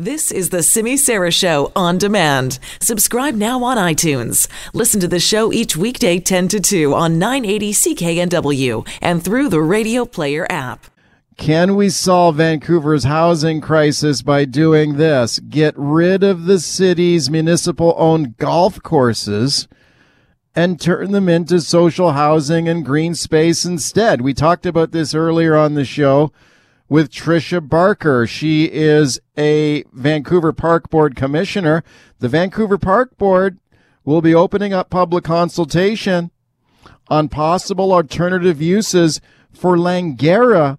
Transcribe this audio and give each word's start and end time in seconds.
This 0.00 0.30
is 0.30 0.50
the 0.50 0.62
Simi 0.62 0.96
Sara 0.96 1.32
Show 1.32 1.72
on 1.74 1.98
demand. 1.98 2.60
Subscribe 2.80 3.34
now 3.34 3.64
on 3.64 3.76
iTunes. 3.76 4.46
Listen 4.72 5.00
to 5.00 5.08
the 5.08 5.18
show 5.18 5.52
each 5.52 5.76
weekday 5.76 6.20
10 6.20 6.46
to 6.46 6.60
2 6.60 6.94
on 6.94 7.18
980 7.18 7.72
CKNW 7.72 8.88
and 9.02 9.24
through 9.24 9.48
the 9.48 9.60
Radio 9.60 10.04
Player 10.04 10.46
app. 10.48 10.86
Can 11.36 11.74
we 11.74 11.88
solve 11.88 12.36
Vancouver's 12.36 13.02
housing 13.02 13.60
crisis 13.60 14.22
by 14.22 14.44
doing 14.44 14.98
this? 14.98 15.40
Get 15.40 15.74
rid 15.76 16.22
of 16.22 16.44
the 16.44 16.60
city's 16.60 17.28
municipal 17.28 17.96
owned 17.98 18.36
golf 18.36 18.80
courses 18.84 19.66
and 20.54 20.80
turn 20.80 21.10
them 21.10 21.28
into 21.28 21.60
social 21.60 22.12
housing 22.12 22.68
and 22.68 22.84
green 22.84 23.16
space 23.16 23.64
instead. 23.64 24.20
We 24.20 24.32
talked 24.32 24.64
about 24.64 24.92
this 24.92 25.12
earlier 25.12 25.56
on 25.56 25.74
the 25.74 25.84
show 25.84 26.30
with 26.88 27.10
Tricia 27.10 27.66
Barker. 27.66 28.26
She 28.26 28.64
is 28.64 29.20
a 29.36 29.84
Vancouver 29.92 30.52
Park 30.52 30.90
Board 30.90 31.16
commissioner. 31.16 31.84
The 32.18 32.28
Vancouver 32.28 32.78
Park 32.78 33.16
Board 33.18 33.58
will 34.04 34.22
be 34.22 34.34
opening 34.34 34.72
up 34.72 34.90
public 34.90 35.24
consultation 35.24 36.30
on 37.08 37.28
possible 37.28 37.92
alternative 37.92 38.62
uses 38.62 39.20
for 39.52 39.76
Langara 39.76 40.78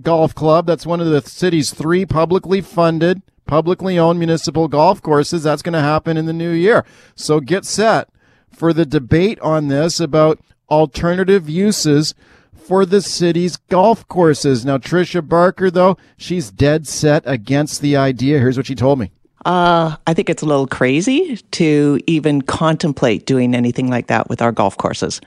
Golf 0.00 0.34
Club. 0.34 0.66
That's 0.66 0.86
one 0.86 1.00
of 1.00 1.08
the 1.08 1.20
city's 1.20 1.72
three 1.72 2.06
publicly 2.06 2.60
funded, 2.60 3.22
publicly 3.46 3.98
owned 3.98 4.18
municipal 4.18 4.68
golf 4.68 5.02
courses. 5.02 5.42
That's 5.42 5.62
going 5.62 5.74
to 5.74 5.80
happen 5.80 6.16
in 6.16 6.26
the 6.26 6.32
new 6.32 6.50
year. 6.50 6.84
So 7.14 7.40
get 7.40 7.64
set 7.64 8.08
for 8.50 8.72
the 8.72 8.86
debate 8.86 9.38
on 9.40 9.68
this 9.68 10.00
about 10.00 10.40
alternative 10.70 11.48
uses 11.48 12.14
for 12.60 12.86
the 12.86 13.02
city's 13.02 13.56
golf 13.56 14.06
courses. 14.08 14.64
Now, 14.64 14.78
Tricia 14.78 15.26
Barker, 15.26 15.70
though, 15.70 15.96
she's 16.16 16.50
dead 16.50 16.86
set 16.86 17.22
against 17.26 17.80
the 17.80 17.96
idea. 17.96 18.38
Here's 18.38 18.56
what 18.56 18.66
she 18.66 18.74
told 18.74 18.98
me. 18.98 19.10
Uh, 19.44 19.96
I 20.06 20.14
think 20.14 20.28
it's 20.28 20.42
a 20.42 20.46
little 20.46 20.66
crazy 20.66 21.36
to 21.52 21.98
even 22.06 22.42
contemplate 22.42 23.26
doing 23.26 23.54
anything 23.54 23.88
like 23.88 24.08
that 24.08 24.28
with 24.28 24.42
our 24.42 24.52
golf 24.52 24.76
courses. 24.76 25.20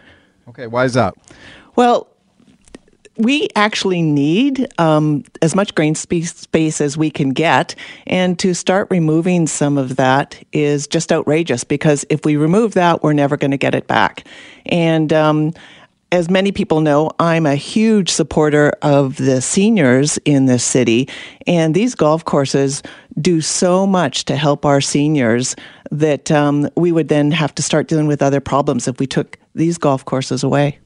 Okay, 0.49 0.67
why 0.67 0.85
is 0.85 0.93
that? 0.93 1.15
Well, 1.75 2.07
we 3.17 3.47
actually 3.55 4.01
need 4.01 4.67
um, 4.79 5.23
as 5.41 5.55
much 5.55 5.75
green 5.75 5.93
space 5.95 6.81
as 6.81 6.97
we 6.97 7.11
can 7.11 7.29
get. 7.29 7.75
And 8.07 8.39
to 8.39 8.53
start 8.53 8.87
removing 8.89 9.47
some 9.47 9.77
of 9.77 9.97
that 9.97 10.43
is 10.51 10.87
just 10.87 11.11
outrageous 11.11 11.63
because 11.63 12.05
if 12.09 12.25
we 12.25 12.35
remove 12.35 12.73
that, 12.73 13.03
we're 13.03 13.13
never 13.13 13.37
going 13.37 13.51
to 13.51 13.57
get 13.57 13.75
it 13.75 13.87
back. 13.87 14.25
And 14.65 15.13
um, 15.13 15.53
as 16.13 16.29
many 16.29 16.51
people 16.51 16.79
know, 16.79 17.09
I'm 17.19 17.47
a 17.47 17.55
huge 17.55 18.11
supporter 18.11 18.71
of 18.83 19.17
the 19.17 19.41
seniors 19.41 20.19
in 20.25 20.45
this 20.45 20.63
city, 20.63 21.09
and 21.47 21.73
these 21.73 21.95
golf 21.95 22.23
courses 22.23 22.83
do 23.19 23.41
so 23.41 23.87
much 23.87 24.25
to 24.25 24.35
help 24.35 24.63
our 24.63 24.79
seniors 24.79 25.55
that 25.89 26.29
um, 26.29 26.69
we 26.77 26.91
would 26.91 27.07
then 27.07 27.31
have 27.31 27.55
to 27.55 27.63
start 27.63 27.87
dealing 27.87 28.05
with 28.05 28.21
other 28.21 28.39
problems 28.39 28.87
if 28.87 28.99
we 28.99 29.07
took 29.07 29.39
these 29.55 29.79
golf 29.79 30.05
courses 30.05 30.43
away. 30.43 30.77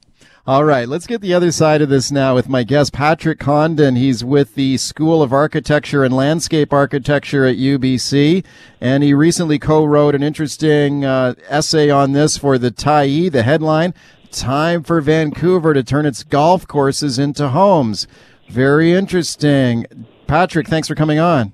All 0.46 0.64
right, 0.64 0.88
let's 0.88 1.06
get 1.06 1.20
the 1.20 1.34
other 1.34 1.52
side 1.52 1.82
of 1.82 1.90
this 1.90 2.10
now 2.10 2.34
with 2.34 2.48
my 2.48 2.62
guest, 2.62 2.94
Patrick 2.94 3.38
Condon. 3.38 3.96
He's 3.96 4.24
with 4.24 4.54
the 4.54 4.78
School 4.78 5.22
of 5.22 5.30
Architecture 5.30 6.04
and 6.04 6.16
Landscape 6.16 6.72
Architecture 6.72 7.44
at 7.44 7.56
UBC, 7.56 8.46
and 8.80 9.02
he 9.02 9.12
recently 9.12 9.58
co 9.58 9.84
wrote 9.84 10.14
an 10.14 10.22
interesting 10.22 11.04
uh, 11.04 11.34
essay 11.50 11.90
on 11.90 12.12
this 12.12 12.38
for 12.38 12.56
the 12.56 12.70
Tyee, 12.70 13.30
the 13.30 13.42
headline 13.42 13.92
Time 14.30 14.82
for 14.82 15.00
Vancouver 15.00 15.74
to 15.74 15.82
turn 15.82 16.06
its 16.06 16.22
golf 16.22 16.66
courses 16.66 17.18
into 17.18 17.48
homes. 17.48 18.06
Very 18.48 18.92
interesting. 18.92 19.86
Patrick, 20.26 20.68
thanks 20.68 20.88
for 20.88 20.94
coming 20.94 21.18
on. 21.18 21.52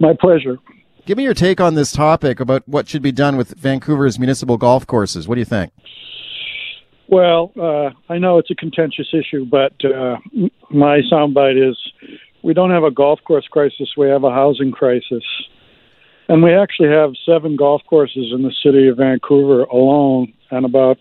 My 0.00 0.14
pleasure. 0.18 0.58
Give 1.06 1.18
me 1.18 1.24
your 1.24 1.34
take 1.34 1.60
on 1.60 1.74
this 1.74 1.92
topic 1.92 2.40
about 2.40 2.66
what 2.66 2.88
should 2.88 3.02
be 3.02 3.12
done 3.12 3.36
with 3.36 3.50
Vancouver's 3.58 4.18
municipal 4.18 4.56
golf 4.56 4.86
courses. 4.86 5.28
What 5.28 5.34
do 5.34 5.40
you 5.40 5.44
think? 5.44 5.72
Well, 7.08 7.52
uh, 7.60 7.90
I 8.08 8.18
know 8.18 8.38
it's 8.38 8.50
a 8.50 8.54
contentious 8.54 9.08
issue, 9.12 9.44
but 9.44 9.72
uh, 9.84 10.16
my 10.70 11.00
soundbite 11.12 11.70
is 11.70 11.76
we 12.42 12.54
don't 12.54 12.70
have 12.70 12.84
a 12.84 12.90
golf 12.90 13.20
course 13.24 13.46
crisis, 13.48 13.90
we 13.96 14.08
have 14.08 14.24
a 14.24 14.30
housing 14.30 14.72
crisis. 14.72 15.22
And 16.28 16.42
we 16.42 16.54
actually 16.54 16.88
have 16.88 17.12
seven 17.26 17.56
golf 17.56 17.82
courses 17.86 18.32
in 18.34 18.42
the 18.42 18.52
city 18.62 18.88
of 18.88 18.96
Vancouver 18.96 19.64
alone, 19.64 20.32
and 20.50 20.64
about 20.64 20.98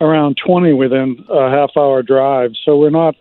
around 0.00 0.36
20 0.44 0.72
within 0.72 1.24
a 1.30 1.50
half 1.50 1.70
hour 1.76 2.02
drive. 2.02 2.52
So 2.64 2.76
we're 2.76 2.90
not 2.90 3.14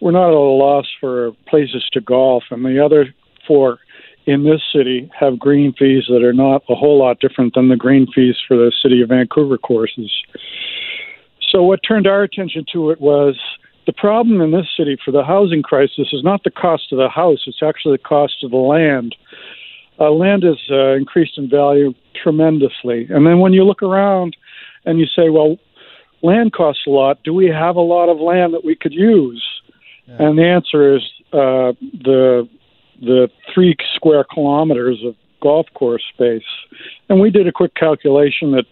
we're 0.00 0.12
not 0.12 0.28
at 0.28 0.34
a 0.34 0.38
loss 0.38 0.86
for 1.00 1.32
places 1.48 1.84
to 1.92 2.00
golf, 2.00 2.44
and 2.50 2.64
the 2.64 2.84
other 2.84 3.14
four 3.46 3.78
in 4.26 4.44
this 4.44 4.60
city 4.72 5.10
have 5.18 5.38
green 5.38 5.72
fees 5.78 6.04
that 6.08 6.22
are 6.22 6.32
not 6.32 6.62
a 6.68 6.74
whole 6.74 6.98
lot 6.98 7.20
different 7.20 7.54
than 7.54 7.68
the 7.68 7.76
green 7.76 8.06
fees 8.14 8.36
for 8.46 8.56
the 8.56 8.72
city 8.82 9.02
of 9.02 9.10
Vancouver 9.10 9.58
courses. 9.58 10.12
So 11.50 11.62
what 11.62 11.80
turned 11.86 12.06
our 12.06 12.22
attention 12.22 12.64
to 12.72 12.90
it 12.90 13.00
was 13.00 13.38
the 13.86 13.92
problem 13.92 14.40
in 14.40 14.50
this 14.50 14.66
city 14.76 14.98
for 15.04 15.10
the 15.10 15.24
housing 15.24 15.62
crisis 15.62 16.08
is 16.12 16.24
not 16.24 16.42
the 16.42 16.50
cost 16.50 16.90
of 16.92 16.98
the 16.98 17.08
house; 17.08 17.44
it's 17.46 17.62
actually 17.62 17.96
the 17.96 18.02
cost 18.02 18.42
of 18.42 18.50
the 18.50 18.56
land. 18.56 19.14
Uh, 20.00 20.10
land 20.10 20.42
has 20.42 20.58
uh, 20.70 20.94
increased 20.94 21.38
in 21.38 21.48
value 21.48 21.94
tremendously, 22.20 23.06
and 23.10 23.26
then 23.26 23.38
when 23.38 23.52
you 23.52 23.62
look 23.62 23.82
around 23.82 24.36
and 24.84 24.98
you 24.98 25.06
say, 25.06 25.28
well, 25.30 25.56
land 26.24 26.52
costs 26.52 26.82
a 26.86 26.90
lot. 26.90 27.22
Do 27.22 27.32
we 27.32 27.46
have 27.46 27.76
a 27.76 27.80
lot 27.80 28.08
of 28.08 28.18
land 28.18 28.54
that 28.54 28.64
we 28.64 28.74
could 28.74 28.94
use? 28.94 29.44
Yeah. 30.06 30.16
And 30.18 30.38
the 30.38 30.44
answer 30.44 30.96
is 30.96 31.02
uh, 31.32 31.72
the 31.92 32.48
the 33.00 33.28
three 33.52 33.76
square 33.94 34.24
kilometers 34.24 35.02
of 35.04 35.14
golf 35.42 35.66
course 35.74 36.02
space. 36.12 36.42
And 37.08 37.20
we 37.20 37.30
did 37.30 37.46
a 37.46 37.52
quick 37.52 37.74
calculation 37.74 38.52
that 38.52 38.64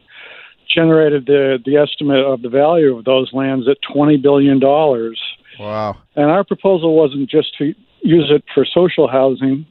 generated 0.74 1.26
the 1.26 1.58
the 1.64 1.76
estimate 1.76 2.24
of 2.24 2.42
the 2.42 2.48
value 2.48 2.96
of 2.96 3.04
those 3.04 3.30
lands 3.32 3.68
at 3.68 3.76
twenty 3.92 4.16
billion 4.16 4.58
dollars. 4.58 5.20
Wow! 5.60 5.98
And 6.16 6.30
our 6.30 6.44
proposal 6.44 6.96
wasn't 6.96 7.28
just 7.28 7.56
to 7.58 7.74
use 8.02 8.30
it 8.30 8.42
for 8.54 8.64
social 8.64 9.06
housing, 9.06 9.66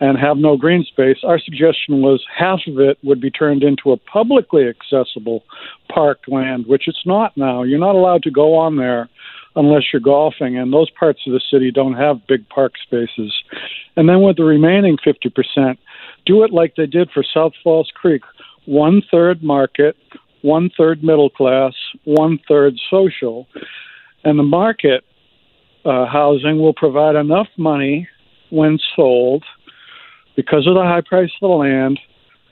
and 0.00 0.18
have 0.18 0.36
no 0.36 0.56
green 0.56 0.84
space. 0.84 1.18
Our 1.22 1.38
suggestion 1.38 2.00
was 2.00 2.24
half 2.36 2.60
of 2.66 2.78
it 2.78 2.98
would 3.02 3.20
be 3.20 3.30
turned 3.30 3.62
into 3.62 3.92
a 3.92 3.96
publicly 3.96 4.68
accessible 4.68 5.44
park 5.88 6.20
land, 6.26 6.66
which 6.66 6.88
it's 6.88 7.06
not 7.06 7.36
now. 7.36 7.62
You're 7.62 7.78
not 7.78 7.94
allowed 7.94 8.22
to 8.24 8.30
go 8.30 8.56
on 8.56 8.76
there 8.76 9.08
unless 9.56 9.84
you're 9.92 10.00
golfing, 10.00 10.58
and 10.58 10.72
those 10.72 10.90
parts 10.90 11.20
of 11.26 11.32
the 11.32 11.40
city 11.50 11.70
don't 11.70 11.94
have 11.94 12.26
big 12.26 12.48
park 12.48 12.72
spaces. 12.82 13.32
And 13.96 14.08
then 14.08 14.20
with 14.20 14.36
the 14.36 14.44
remaining 14.44 14.98
50%, 14.98 15.78
do 16.26 16.42
it 16.42 16.52
like 16.52 16.74
they 16.76 16.86
did 16.86 17.10
for 17.12 17.22
South 17.22 17.52
False 17.62 17.90
Creek 17.94 18.22
one 18.66 19.02
third 19.10 19.42
market, 19.42 19.96
one 20.42 20.70
third 20.76 21.04
middle 21.04 21.30
class, 21.30 21.74
one 22.04 22.38
third 22.48 22.74
social. 22.90 23.46
And 24.24 24.38
the 24.38 24.44
market 24.44 25.04
uh, 25.84 26.06
housing 26.06 26.58
will 26.58 26.74
provide 26.74 27.14
enough 27.14 27.48
money 27.56 28.08
when 28.50 28.78
sold 28.96 29.44
because 30.36 30.66
of 30.66 30.74
the 30.74 30.82
high 30.82 31.00
price 31.00 31.30
of 31.40 31.48
the 31.48 31.54
land, 31.54 31.98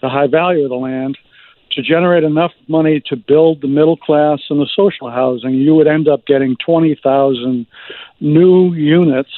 the 0.00 0.09
high 0.09 0.26
value 0.26 0.65
of 0.65 0.70
the 0.70 0.76
land, 0.76 1.19
to 1.72 1.82
generate 1.82 2.25
enough 2.25 2.53
money 2.69 3.03
to 3.06 3.16
build 3.16 3.62
the 3.62 3.69
middle 3.69 3.97
class 3.97 4.41
and 4.50 4.60
the 4.60 4.69
social 4.75 5.10
housing, 5.10 5.54
you 5.54 5.75
would 5.75 5.87
end 5.87 6.06
up 6.06 6.26
getting 6.26 6.56
20,000 6.65 7.66
new 8.20 8.75
units 8.75 9.32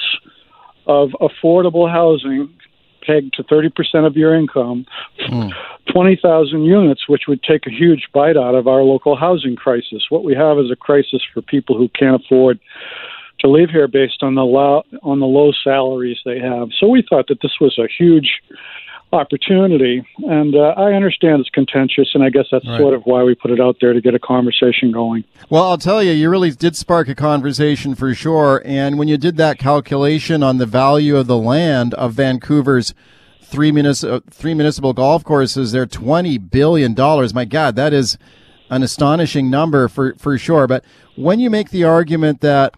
of 0.86 1.10
affordable 1.20 1.90
housing 1.90 2.52
pegged 3.06 3.34
to 3.34 3.44
30% 3.44 4.06
of 4.06 4.16
your 4.16 4.34
income, 4.34 4.86
mm. 5.20 5.52
20,000 5.92 6.64
units, 6.64 7.08
which 7.08 7.22
would 7.28 7.42
take 7.42 7.66
a 7.66 7.70
huge 7.70 8.08
bite 8.12 8.36
out 8.36 8.54
of 8.54 8.66
our 8.66 8.82
local 8.82 9.14
housing 9.14 9.56
crisis. 9.56 10.06
What 10.08 10.24
we 10.24 10.34
have 10.34 10.58
is 10.58 10.70
a 10.70 10.76
crisis 10.76 11.22
for 11.32 11.42
people 11.42 11.76
who 11.76 11.88
can't 11.88 12.22
afford 12.22 12.58
to 13.44 13.50
live 13.50 13.70
here 13.70 13.86
based 13.86 14.22
on 14.22 14.34
the 14.34 14.42
low 14.44 14.82
on 15.02 15.20
the 15.20 15.26
low 15.26 15.52
salaries 15.62 16.18
they 16.24 16.38
have. 16.40 16.68
So 16.80 16.88
we 16.88 17.04
thought 17.08 17.28
that 17.28 17.40
this 17.42 17.52
was 17.60 17.78
a 17.78 17.86
huge 17.98 18.40
opportunity, 19.12 20.04
and 20.26 20.56
uh, 20.56 20.74
I 20.76 20.94
understand 20.94 21.40
it's 21.40 21.50
contentious, 21.50 22.08
and 22.14 22.24
I 22.24 22.30
guess 22.30 22.46
that's 22.50 22.66
right. 22.66 22.80
sort 22.80 22.94
of 22.94 23.02
why 23.04 23.22
we 23.22 23.34
put 23.34 23.50
it 23.50 23.60
out 23.60 23.76
there 23.80 23.92
to 23.92 24.00
get 24.00 24.14
a 24.14 24.18
conversation 24.18 24.90
going. 24.90 25.24
Well, 25.50 25.62
I'll 25.62 25.78
tell 25.78 26.02
you, 26.02 26.12
you 26.12 26.28
really 26.30 26.50
did 26.50 26.74
spark 26.74 27.08
a 27.08 27.14
conversation 27.14 27.94
for 27.94 28.14
sure. 28.14 28.62
And 28.64 28.98
when 28.98 29.06
you 29.06 29.16
did 29.16 29.36
that 29.36 29.58
calculation 29.58 30.42
on 30.42 30.58
the 30.58 30.66
value 30.66 31.16
of 31.16 31.26
the 31.26 31.36
land 31.36 31.94
of 31.94 32.14
Vancouver's 32.14 32.94
three, 33.42 33.70
uh, 33.70 34.20
three 34.30 34.54
municipal 34.54 34.94
golf 34.94 35.22
courses, 35.22 35.70
they're 35.70 35.86
twenty 35.86 36.38
billion 36.38 36.94
dollars. 36.94 37.34
My 37.34 37.44
God, 37.44 37.76
that 37.76 37.92
is 37.92 38.16
an 38.70 38.82
astonishing 38.82 39.50
number 39.50 39.86
for 39.86 40.14
for 40.14 40.36
sure. 40.38 40.66
But 40.66 40.82
when 41.14 41.38
you 41.38 41.50
make 41.50 41.70
the 41.70 41.84
argument 41.84 42.40
that 42.40 42.74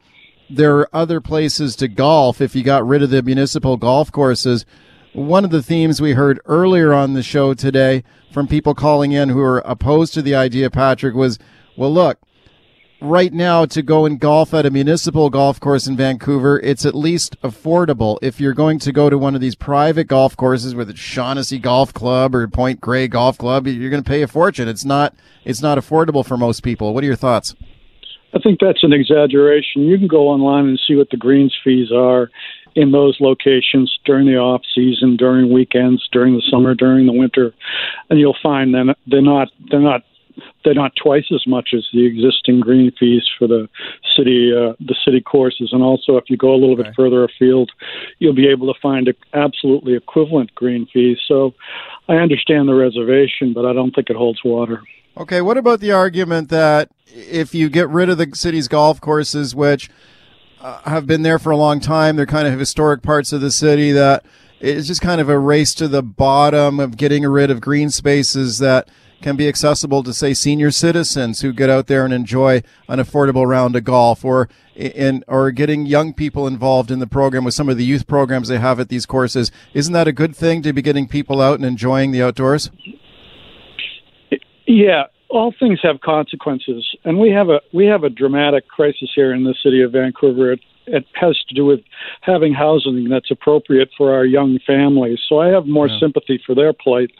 there 0.48 0.76
are 0.78 0.88
other 0.94 1.20
places 1.20 1.76
to 1.76 1.88
golf 1.88 2.40
if 2.40 2.54
you 2.54 2.62
got 2.62 2.86
rid 2.86 3.02
of 3.02 3.10
the 3.10 3.22
municipal 3.22 3.76
golf 3.76 4.12
courses. 4.12 4.64
One 5.12 5.44
of 5.44 5.50
the 5.50 5.62
themes 5.62 6.00
we 6.00 6.12
heard 6.12 6.40
earlier 6.44 6.92
on 6.92 7.14
the 7.14 7.22
show 7.22 7.54
today 7.54 8.04
from 8.32 8.46
people 8.46 8.74
calling 8.74 9.12
in 9.12 9.30
who 9.30 9.40
are 9.40 9.58
opposed 9.60 10.14
to 10.14 10.22
the 10.22 10.34
idea, 10.34 10.70
Patrick, 10.70 11.14
was 11.14 11.38
well, 11.76 11.92
look, 11.92 12.18
right 13.00 13.32
now 13.32 13.66
to 13.66 13.82
go 13.82 14.06
and 14.06 14.18
golf 14.18 14.54
at 14.54 14.66
a 14.66 14.70
municipal 14.70 15.28
golf 15.30 15.60
course 15.60 15.86
in 15.86 15.96
Vancouver, 15.96 16.58
it's 16.60 16.86
at 16.86 16.94
least 16.94 17.40
affordable. 17.42 18.18
If 18.22 18.40
you're 18.40 18.54
going 18.54 18.78
to 18.80 18.92
go 18.92 19.10
to 19.10 19.18
one 19.18 19.34
of 19.34 19.40
these 19.40 19.54
private 19.54 20.04
golf 20.04 20.36
courses, 20.36 20.74
whether 20.74 20.96
Shaughnessy 20.96 21.58
Golf 21.58 21.92
Club 21.92 22.34
or 22.34 22.46
Point 22.48 22.80
Grey 22.80 23.08
Golf 23.08 23.36
Club, 23.36 23.66
you're 23.66 23.90
going 23.90 24.02
to 24.02 24.08
pay 24.08 24.22
a 24.22 24.28
fortune. 24.28 24.68
It's 24.68 24.84
not 24.84 25.14
it's 25.44 25.62
not 25.62 25.78
affordable 25.78 26.24
for 26.24 26.36
most 26.36 26.62
people. 26.62 26.94
What 26.94 27.04
are 27.04 27.06
your 27.06 27.16
thoughts? 27.16 27.54
I 28.36 28.38
think 28.38 28.60
that's 28.60 28.84
an 28.84 28.92
exaggeration. 28.92 29.82
You 29.82 29.96
can 29.96 30.08
go 30.08 30.28
online 30.28 30.66
and 30.66 30.80
see 30.86 30.94
what 30.94 31.08
the 31.08 31.16
greens 31.16 31.56
fees 31.64 31.90
are 31.90 32.28
in 32.74 32.92
those 32.92 33.16
locations 33.18 33.98
during 34.04 34.26
the 34.26 34.36
off 34.36 34.60
season, 34.74 35.16
during 35.16 35.50
weekends, 35.50 36.06
during 36.12 36.34
the 36.34 36.42
summer, 36.50 36.74
during 36.74 37.06
the 37.06 37.14
winter, 37.14 37.54
and 38.10 38.20
you'll 38.20 38.36
find 38.42 38.74
them 38.74 38.90
they're 39.06 39.22
not 39.22 39.48
they're 39.70 39.80
not 39.80 40.02
they're 40.62 40.74
not 40.74 40.92
twice 41.02 41.24
as 41.34 41.46
much 41.46 41.70
as 41.74 41.86
the 41.94 42.04
existing 42.04 42.60
green 42.60 42.92
fees 43.00 43.26
for 43.38 43.48
the 43.48 43.70
city 44.14 44.52
uh, 44.52 44.74
the 44.80 44.96
city 45.02 45.22
courses. 45.22 45.70
And 45.72 45.82
also, 45.82 46.18
if 46.18 46.24
you 46.28 46.36
go 46.36 46.52
a 46.52 46.60
little 46.60 46.76
bit 46.76 46.94
further 46.94 47.24
afield, 47.24 47.70
you'll 48.18 48.34
be 48.34 48.48
able 48.48 48.70
to 48.70 48.78
find 48.82 49.08
absolutely 49.32 49.94
equivalent 49.94 50.54
green 50.54 50.86
fees. 50.92 51.16
So, 51.26 51.54
I 52.06 52.16
understand 52.16 52.68
the 52.68 52.74
reservation, 52.74 53.54
but 53.54 53.64
I 53.64 53.72
don't 53.72 53.94
think 53.94 54.10
it 54.10 54.16
holds 54.16 54.44
water. 54.44 54.82
Okay, 55.18 55.40
what 55.40 55.56
about 55.56 55.80
the 55.80 55.92
argument 55.92 56.50
that 56.50 56.90
if 57.06 57.54
you 57.54 57.70
get 57.70 57.88
rid 57.88 58.10
of 58.10 58.18
the 58.18 58.30
city's 58.34 58.68
golf 58.68 59.00
courses, 59.00 59.54
which 59.54 59.88
uh, 60.60 60.82
have 60.82 61.06
been 61.06 61.22
there 61.22 61.38
for 61.38 61.50
a 61.50 61.56
long 61.56 61.80
time, 61.80 62.16
they're 62.16 62.26
kind 62.26 62.46
of 62.46 62.58
historic 62.58 63.00
parts 63.00 63.32
of 63.32 63.40
the 63.40 63.50
city 63.50 63.92
that 63.92 64.26
it's 64.60 64.86
just 64.86 65.00
kind 65.00 65.18
of 65.18 65.30
a 65.30 65.38
race 65.38 65.72
to 65.74 65.88
the 65.88 66.02
bottom 66.02 66.78
of 66.78 66.98
getting 66.98 67.24
rid 67.24 67.50
of 67.50 67.62
green 67.62 67.88
spaces 67.88 68.58
that 68.58 68.90
can 69.22 69.36
be 69.36 69.48
accessible 69.48 70.02
to 70.02 70.12
say 70.12 70.34
senior 70.34 70.70
citizens 70.70 71.40
who 71.40 71.50
get 71.50 71.70
out 71.70 71.86
there 71.86 72.04
and 72.04 72.12
enjoy 72.12 72.62
an 72.86 72.98
affordable 72.98 73.48
round 73.48 73.74
of 73.74 73.84
golf 73.84 74.22
or 74.22 74.50
in 74.74 75.24
or 75.26 75.50
getting 75.50 75.86
young 75.86 76.12
people 76.12 76.46
involved 76.46 76.90
in 76.90 76.98
the 76.98 77.06
program 77.06 77.42
with 77.42 77.54
some 77.54 77.70
of 77.70 77.78
the 77.78 77.84
youth 77.86 78.06
programs 78.06 78.48
they 78.48 78.58
have 78.58 78.78
at 78.78 78.90
these 78.90 79.06
courses. 79.06 79.50
Isn't 79.72 79.94
that 79.94 80.08
a 80.08 80.12
good 80.12 80.36
thing 80.36 80.60
to 80.60 80.74
be 80.74 80.82
getting 80.82 81.08
people 81.08 81.40
out 81.40 81.54
and 81.54 81.64
enjoying 81.64 82.10
the 82.10 82.22
outdoors 82.22 82.70
yeah 84.66 85.04
all 85.28 85.52
things 85.58 85.80
have 85.82 86.00
consequences 86.00 86.96
and 87.04 87.18
we 87.18 87.30
have 87.30 87.48
a 87.48 87.60
we 87.72 87.86
have 87.86 88.04
a 88.04 88.10
dramatic 88.10 88.68
crisis 88.68 89.10
here 89.14 89.32
in 89.34 89.44
the 89.44 89.54
city 89.62 89.82
of 89.82 89.92
Vancouver 89.92 90.52
it 90.52 90.60
it 90.86 91.04
has 91.14 91.36
to 91.48 91.54
do 91.54 91.64
with 91.64 91.80
having 92.20 92.54
housing 92.54 93.08
that's 93.08 93.30
appropriate 93.30 93.90
for 93.96 94.14
our 94.14 94.24
young 94.24 94.58
families. 94.66 95.18
So 95.28 95.40
I 95.40 95.48
have 95.48 95.66
more 95.66 95.88
yeah. 95.88 95.98
sympathy 95.98 96.40
for 96.44 96.54
their 96.54 96.72
plight 96.72 97.10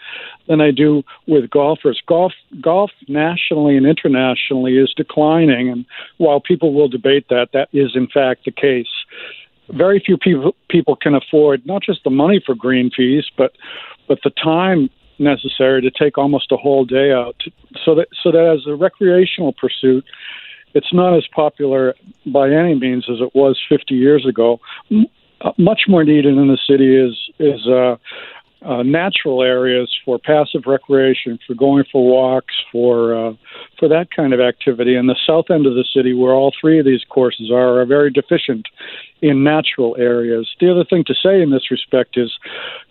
than 0.47 0.61
I 0.61 0.71
do 0.71 1.03
with 1.27 1.51
golfers. 1.51 2.01
Golf 2.07 2.33
golf 2.61 2.93
nationally 3.09 3.77
and 3.77 3.87
internationally 3.87 4.77
is 4.77 4.95
declining 4.97 5.69
and 5.69 5.85
while 6.19 6.41
people 6.41 6.73
will 6.73 6.89
debate 6.89 7.27
that 7.29 7.49
that 7.53 7.69
is 7.73 7.93
in 7.95 8.07
fact 8.07 8.45
the 8.45 8.53
case. 8.53 8.87
Very 9.71 10.01
few 10.05 10.17
people 10.17 10.55
people 10.69 10.95
can 10.95 11.15
afford 11.15 11.67
not 11.67 11.83
just 11.83 12.05
the 12.05 12.11
money 12.11 12.41
for 12.45 12.55
green 12.55 12.91
fees 12.97 13.25
but 13.37 13.53
but 14.07 14.21
the 14.23 14.31
time 14.31 14.89
necessary 15.19 15.83
to 15.83 15.91
take 15.91 16.19
almost 16.19 16.53
a 16.53 16.57
whole 16.57 16.85
day 16.85 17.13
out 17.13 17.41
so 17.85 17.95
that 17.95 18.09
so 18.23 18.31
that 18.31 18.47
as 18.47 18.67
a 18.67 18.75
recreational 18.75 19.53
pursuit 19.53 20.05
it's 20.77 20.93
not 20.93 21.17
as 21.17 21.27
popular 21.29 21.95
by 22.27 22.51
any 22.51 22.75
means 22.75 23.09
as 23.09 23.19
it 23.21 23.35
was 23.35 23.59
50 23.69 23.95
years 23.95 24.27
ago. 24.27 24.61
M- 24.91 25.07
uh, 25.41 25.53
much 25.59 25.83
more 25.87 26.03
needed 26.05 26.37
in 26.37 26.49
the 26.49 26.59
city 26.67 26.97
is 26.97 27.15
is 27.39 27.67
uh, 27.67 27.97
uh, 28.63 28.83
natural 28.83 29.43
areas 29.43 29.95
for 30.05 30.19
passive 30.19 30.63
recreation, 30.67 31.39
for 31.47 31.55
going 31.55 31.85
for 31.93 32.05
walks, 32.05 32.55
for 32.73 33.15
uh, 33.15 33.33
for 33.79 33.89
that 33.89 34.09
kind 34.15 34.33
of 34.33 34.41
activity. 34.41 34.95
And 34.97 35.09
the 35.09 35.17
south 35.27 35.51
end 35.51 35.67
of 35.67 35.75
the 35.75 35.85
city, 35.95 36.15
where 36.15 36.33
all 36.33 36.53
three 36.59 36.79
of 36.79 36.87
these 36.87 37.05
courses 37.09 37.51
are, 37.51 37.81
are 37.81 37.87
very 37.87 38.11
deficient 38.11 38.67
in 39.21 39.45
natural 39.45 39.95
areas. 39.99 40.49
The 40.59 40.71
other 40.71 40.85
thing 40.85 41.05
to 41.07 41.15
say 41.15 41.43
in 41.43 41.51
this 41.51 41.71
respect 41.71 42.17
is, 42.17 42.33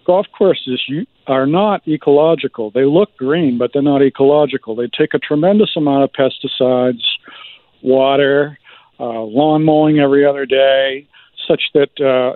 golf 0.06 0.28
courses 0.38 0.82
are 1.28 1.48
not 1.48 1.88
ecological. 1.88 2.72
They 2.72 2.86
look 2.86 3.16
green, 3.18 3.58
but 3.58 3.72
they're 3.74 3.82
not 3.82 4.04
ecological. 4.04 4.76
They 4.76 4.88
take 4.88 5.14
a 5.14 5.20
tremendous 5.20 5.76
amount 5.76 6.04
of 6.04 6.12
pesticides 6.12 7.04
water, 7.82 8.58
uh, 9.00 9.22
lawn 9.22 9.64
mowing 9.64 10.00
every 10.00 10.26
other 10.26 10.46
day, 10.46 11.08
such 11.48 11.62
that 11.74 11.90
uh, 12.00 12.36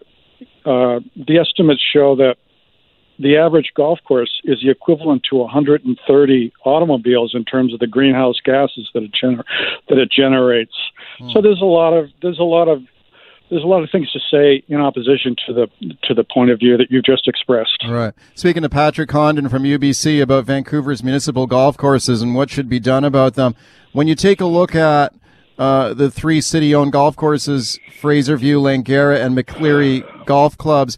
uh, 0.70 1.00
the 1.16 1.38
estimates 1.38 1.82
show 1.94 2.16
that 2.16 2.36
the 3.20 3.36
average 3.38 3.72
golf 3.76 4.00
course 4.08 4.42
is 4.46 4.60
the 4.64 4.72
equivalent 4.72 5.24
to 5.30 5.36
130 5.36 6.54
automobiles 6.64 7.36
in 7.36 7.44
terms 7.44 7.74
of 7.74 7.80
the 7.80 7.88
greenhouse 7.88 8.40
gases 8.44 8.90
that 8.94 9.04
it 9.04 9.12
gener- 9.12 9.44
that 9.90 9.98
it 9.98 10.10
generates. 10.12 10.74
Hmm. 11.18 11.30
So 11.32 11.42
there's 11.42 11.62
a 11.62 11.66
lot 11.66 11.94
of 11.94 12.10
there's 12.22 12.40
a 12.40 12.44
lot 12.44 12.68
of 12.70 12.82
there's 13.50 13.64
a 13.64 13.68
lot 13.68 13.84
of 13.84 13.90
things 13.92 14.12
to 14.12 14.20
say 14.32 14.64
in 14.68 14.80
opposition 14.80 15.36
to 15.48 15.54
the 15.54 15.68
to 16.04 16.14
the 16.14 16.24
point 16.24 16.52
of 16.52 16.60
view 16.60 16.78
that 16.78 16.92
you 16.92 17.02
just 17.02 17.28
expressed. 17.28 17.84
Right. 17.88 18.14
Speaking 18.36 18.62
to 18.64 18.70
Patrick 18.70 19.10
Condon 19.10 19.50
from 19.50 19.64
UBC 19.64 20.22
about 20.22 20.46
Vancouver's 20.46 21.04
municipal 21.04 21.46
golf 21.46 21.76
courses 21.76 22.22
and 22.22 22.36
what 22.36 22.50
should 22.50 22.70
be 22.70 22.80
done 22.80 23.04
about 23.04 23.34
them, 23.34 23.56
when 23.92 24.08
you 24.08 24.16
take 24.16 24.40
a 24.40 24.46
look 24.46 24.76
at 24.76 25.14
uh, 25.58 25.94
the 25.94 26.10
three 26.10 26.40
city-owned 26.40 26.94
golf 26.94 27.18
courses, 27.18 27.80
Fraserview, 28.00 28.62
Langara, 28.62 29.22
and 29.22 29.38
McCleery 29.38 30.26
golf 30.26 30.58
clubs. 30.58 30.98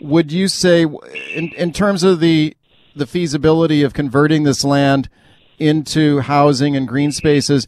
Would 0.00 0.30
you 0.32 0.48
say, 0.48 0.82
in, 0.82 1.48
in 1.56 1.72
terms 1.72 2.02
of 2.02 2.20
the 2.20 2.54
the 2.94 3.06
feasibility 3.06 3.82
of 3.82 3.94
converting 3.94 4.42
this 4.42 4.64
land 4.64 5.08
into 5.58 6.20
housing 6.20 6.76
and 6.76 6.86
green 6.86 7.12
spaces, 7.12 7.66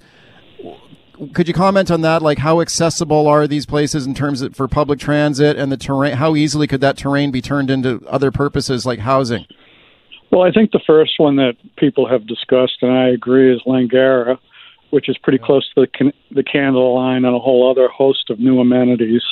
could 1.35 1.47
you 1.49 1.55
comment 1.55 1.91
on 1.91 2.01
that? 2.01 2.23
Like, 2.23 2.39
how 2.39 2.61
accessible 2.61 3.27
are 3.27 3.47
these 3.47 3.67
places 3.67 4.07
in 4.07 4.15
terms 4.15 4.43
of 4.43 4.57
for 4.57 4.69
public 4.69 4.99
transit 4.99 5.57
and 5.57 5.71
the 5.71 5.77
terrain? 5.77 6.17
How 6.17 6.35
easily 6.35 6.67
could 6.67 6.81
that 6.81 6.97
terrain 6.97 7.31
be 7.31 7.43
turned 7.43 7.71
into 7.71 8.03
other 8.09 8.31
purposes 8.31 8.87
like 8.87 9.01
housing? 9.01 9.47
Well, 10.31 10.43
I 10.43 10.53
think 10.53 10.71
the 10.71 10.81
first 10.87 11.15
one 11.19 11.37
that 11.37 11.55
people 11.77 12.09
have 12.09 12.27
discussed, 12.27 12.79
and 12.83 12.93
I 12.93 13.09
agree, 13.09 13.55
is 13.55 13.61
Langara 13.67 14.39
which 14.91 15.09
is 15.09 15.17
pretty 15.19 15.39
close 15.39 15.69
to 15.75 15.83
the, 15.83 15.87
can- 15.87 16.13
the 16.31 16.43
Canada 16.43 16.79
line 16.79 17.25
and 17.25 17.35
a 17.35 17.39
whole 17.39 17.71
other 17.71 17.89
host 17.89 18.31
of 18.31 18.39
new 18.39 18.61
amenities 18.61 19.23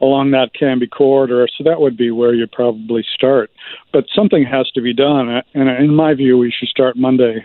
along 0.00 0.32
that 0.32 0.50
Cambie 0.58 0.90
corridor. 0.90 1.48
So 1.56 1.64
that 1.64 1.80
would 1.80 1.96
be 1.96 2.10
where 2.10 2.34
you'd 2.34 2.52
probably 2.52 3.04
start. 3.14 3.50
But 3.92 4.04
something 4.14 4.44
has 4.44 4.70
to 4.72 4.82
be 4.82 4.92
done, 4.92 5.42
and 5.54 5.68
in 5.68 5.94
my 5.94 6.14
view, 6.14 6.38
we 6.38 6.50
should 6.50 6.68
start 6.68 6.96
Monday. 6.96 7.44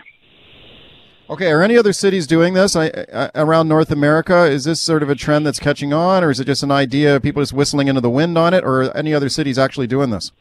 Okay, 1.30 1.50
are 1.50 1.62
any 1.62 1.76
other 1.76 1.92
cities 1.92 2.26
doing 2.26 2.54
this 2.54 2.74
I, 2.74 2.86
I, 3.12 3.30
around 3.34 3.68
North 3.68 3.90
America? 3.90 4.44
Is 4.44 4.64
this 4.64 4.80
sort 4.80 5.02
of 5.02 5.10
a 5.10 5.14
trend 5.14 5.46
that's 5.46 5.58
catching 5.58 5.92
on, 5.92 6.24
or 6.24 6.30
is 6.30 6.40
it 6.40 6.46
just 6.46 6.62
an 6.62 6.70
idea, 6.70 7.16
of 7.16 7.22
people 7.22 7.42
just 7.42 7.52
whistling 7.52 7.88
into 7.88 8.00
the 8.00 8.10
wind 8.10 8.38
on 8.38 8.54
it, 8.54 8.64
or 8.64 8.96
any 8.96 9.12
other 9.12 9.28
cities 9.28 9.58
actually 9.58 9.86
doing 9.86 10.08
this? 10.08 10.32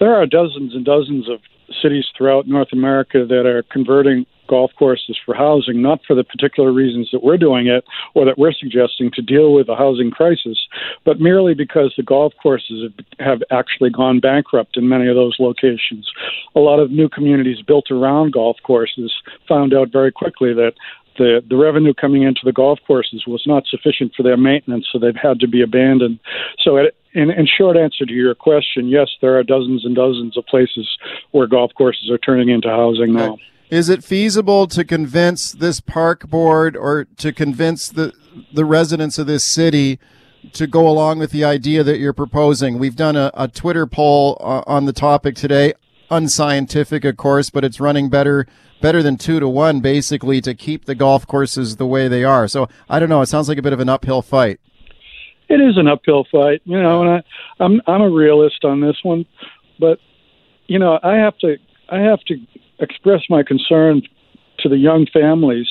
There 0.00 0.12
are 0.12 0.26
dozens 0.26 0.74
and 0.74 0.84
dozens 0.84 1.28
of 1.28 1.38
cities 1.80 2.04
throughout 2.18 2.48
North 2.48 2.72
America 2.72 3.24
that 3.24 3.46
are 3.46 3.62
converting 3.70 4.26
golf 4.48 4.70
courses 4.78 5.18
for 5.24 5.34
housing, 5.34 5.80
not 5.80 6.00
for 6.06 6.14
the 6.14 6.24
particular 6.24 6.72
reasons 6.72 7.08
that 7.12 7.22
we're 7.22 7.36
doing 7.36 7.66
it 7.66 7.84
or 8.14 8.24
that 8.24 8.38
we're 8.38 8.52
suggesting 8.52 9.10
to 9.12 9.22
deal 9.22 9.52
with 9.52 9.66
the 9.66 9.74
housing 9.74 10.10
crisis, 10.10 10.58
but 11.04 11.20
merely 11.20 11.54
because 11.54 11.92
the 11.96 12.02
golf 12.02 12.32
courses 12.42 12.90
have, 13.18 13.42
actually 13.50 13.90
gone 13.90 14.20
bankrupt 14.20 14.76
in 14.76 14.88
many 14.88 15.08
of 15.08 15.16
those 15.16 15.36
locations. 15.38 16.10
A 16.54 16.60
lot 16.60 16.78
of 16.78 16.90
new 16.90 17.08
communities 17.08 17.62
built 17.66 17.90
around 17.90 18.32
golf 18.32 18.56
courses 18.62 19.12
found 19.48 19.74
out 19.74 19.90
very 19.90 20.12
quickly 20.12 20.54
that 20.54 20.72
the 21.18 21.42
the 21.48 21.56
revenue 21.56 21.92
coming 21.94 22.22
into 22.22 22.40
the 22.44 22.52
golf 22.52 22.78
courses 22.86 23.24
was 23.26 23.42
not 23.46 23.66
sufficient 23.66 24.12
for 24.16 24.22
their 24.22 24.36
maintenance, 24.36 24.86
so 24.90 24.98
they've 24.98 25.14
had 25.14 25.40
to 25.40 25.48
be 25.48 25.62
abandoned. 25.62 26.18
So, 26.58 26.78
in, 26.78 27.30
in 27.30 27.46
short 27.46 27.76
answer 27.76 28.06
to 28.06 28.12
your 28.12 28.34
question, 28.34 28.88
yes, 28.88 29.08
there 29.20 29.36
are 29.38 29.42
dozens 29.42 29.84
and 29.84 29.94
dozens 29.94 30.36
of 30.36 30.46
places 30.46 30.88
where 31.32 31.46
golf 31.46 31.72
courses 31.76 32.10
are 32.10 32.18
turning 32.18 32.48
into 32.48 32.68
housing 32.68 33.12
now. 33.12 33.38
Is 33.72 33.88
it 33.88 34.04
feasible 34.04 34.66
to 34.66 34.84
convince 34.84 35.50
this 35.50 35.80
park 35.80 36.28
board 36.28 36.76
or 36.76 37.06
to 37.16 37.32
convince 37.32 37.88
the 37.88 38.12
the 38.52 38.66
residents 38.66 39.16
of 39.16 39.26
this 39.26 39.44
city 39.44 39.98
to 40.52 40.66
go 40.66 40.86
along 40.86 41.20
with 41.20 41.30
the 41.30 41.42
idea 41.44 41.82
that 41.82 41.98
you're 41.98 42.12
proposing? 42.12 42.78
We've 42.78 42.94
done 42.94 43.16
a, 43.16 43.30
a 43.32 43.48
Twitter 43.48 43.86
poll 43.86 44.36
uh, 44.42 44.62
on 44.66 44.84
the 44.84 44.92
topic 44.92 45.36
today, 45.36 45.72
unscientific, 46.10 47.06
of 47.06 47.16
course, 47.16 47.48
but 47.48 47.64
it's 47.64 47.80
running 47.80 48.10
better 48.10 48.46
better 48.82 49.02
than 49.02 49.16
two 49.16 49.40
to 49.40 49.48
one, 49.48 49.80
basically, 49.80 50.42
to 50.42 50.52
keep 50.52 50.84
the 50.84 50.94
golf 50.94 51.26
courses 51.26 51.76
the 51.76 51.86
way 51.86 52.08
they 52.08 52.24
are. 52.24 52.46
So 52.48 52.68
I 52.90 53.00
don't 53.00 53.08
know. 53.08 53.22
It 53.22 53.28
sounds 53.28 53.48
like 53.48 53.56
a 53.56 53.62
bit 53.62 53.72
of 53.72 53.80
an 53.80 53.88
uphill 53.88 54.20
fight. 54.20 54.60
It 55.48 55.62
is 55.62 55.78
an 55.78 55.88
uphill 55.88 56.26
fight, 56.30 56.60
you 56.64 56.78
know, 56.78 57.00
and 57.00 57.10
I, 57.10 57.22
I'm 57.64 57.80
I'm 57.86 58.02
a 58.02 58.10
realist 58.10 58.66
on 58.66 58.82
this 58.82 58.98
one, 59.02 59.24
but 59.80 59.98
you 60.66 60.78
know, 60.78 61.00
I 61.02 61.14
have 61.14 61.38
to 61.38 61.56
I 61.88 62.00
have 62.00 62.20
to 62.24 62.36
express 62.78 63.22
my 63.28 63.42
concern 63.42 64.02
to 64.60 64.68
the 64.68 64.78
young 64.78 65.06
families 65.12 65.68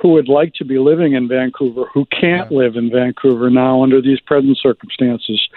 who 0.00 0.08
would 0.08 0.28
like 0.28 0.52
to 0.54 0.64
be 0.64 0.78
living 0.78 1.14
in 1.14 1.28
Vancouver 1.28 1.84
who 1.92 2.04
can't 2.06 2.50
yeah. 2.50 2.58
live 2.58 2.76
in 2.76 2.90
Vancouver 2.90 3.48
now 3.48 3.82
under 3.82 4.02
these 4.02 4.20
present 4.20 4.58
circumstances. 4.60 5.48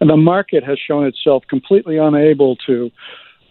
And 0.00 0.10
the 0.10 0.16
market 0.16 0.64
has 0.64 0.78
shown 0.78 1.06
itself 1.06 1.44
completely 1.48 1.98
unable 1.98 2.56
to 2.66 2.90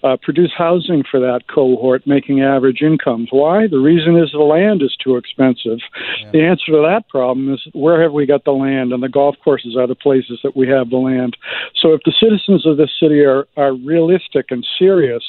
uh, 0.03 0.17
produce 0.21 0.51
housing 0.57 1.03
for 1.09 1.19
that 1.19 1.41
cohort 1.47 2.05
making 2.07 2.41
average 2.41 2.81
incomes. 2.81 3.27
Why? 3.31 3.67
The 3.67 3.79
reason 3.79 4.17
is 4.17 4.31
the 4.31 4.39
land 4.39 4.81
is 4.81 4.95
too 5.01 5.15
expensive. 5.15 5.79
Yeah. 6.19 6.31
The 6.31 6.41
answer 6.41 6.71
to 6.71 6.81
that 6.81 7.07
problem 7.07 7.53
is 7.53 7.61
where 7.73 8.01
have 8.01 8.11
we 8.11 8.25
got 8.25 8.43
the 8.43 8.51
land? 8.51 8.93
And 8.93 9.03
the 9.03 9.09
golf 9.09 9.35
courses 9.43 9.77
are 9.77 9.87
the 9.87 9.95
places 9.95 10.39
that 10.43 10.55
we 10.55 10.67
have 10.69 10.89
the 10.89 10.97
land. 10.97 11.37
So 11.79 11.93
if 11.93 12.01
the 12.03 12.13
citizens 12.19 12.65
of 12.65 12.77
this 12.77 12.91
city 12.99 13.21
are, 13.21 13.47
are 13.57 13.73
realistic 13.73 14.47
and 14.49 14.65
serious 14.79 15.23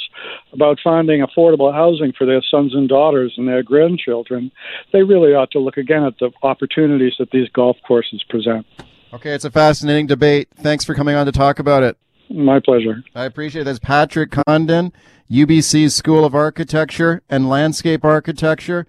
about 0.52 0.78
finding 0.82 1.24
affordable 1.24 1.72
housing 1.72 2.12
for 2.16 2.26
their 2.26 2.42
sons 2.50 2.74
and 2.74 2.88
daughters 2.88 3.34
and 3.36 3.48
their 3.48 3.62
grandchildren, 3.62 4.50
they 4.92 5.02
really 5.02 5.34
ought 5.34 5.50
to 5.52 5.58
look 5.58 5.76
again 5.76 6.04
at 6.04 6.18
the 6.18 6.30
opportunities 6.42 7.14
that 7.18 7.30
these 7.30 7.48
golf 7.50 7.76
courses 7.86 8.22
present. 8.28 8.66
Okay, 9.12 9.34
it's 9.34 9.44
a 9.44 9.50
fascinating 9.50 10.06
debate. 10.06 10.48
Thanks 10.54 10.84
for 10.84 10.94
coming 10.94 11.14
on 11.14 11.26
to 11.26 11.32
talk 11.32 11.58
about 11.58 11.82
it. 11.82 11.96
My 12.30 12.60
pleasure. 12.60 13.02
I 13.14 13.24
appreciate 13.24 13.62
it. 13.62 13.64
That's 13.64 13.78
Patrick 13.78 14.30
Condon, 14.30 14.92
UBC's 15.30 15.94
School 15.94 16.24
of 16.24 16.34
Architecture 16.34 17.22
and 17.28 17.48
Landscape 17.48 18.04
Architecture. 18.04 18.86